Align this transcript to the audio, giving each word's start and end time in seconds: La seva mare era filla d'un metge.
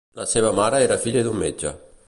La 0.19 0.25
seva 0.29 0.49
mare 0.59 0.79
era 0.87 0.97
filla 1.05 1.23
d'un 1.29 1.39
metge. 1.45 1.79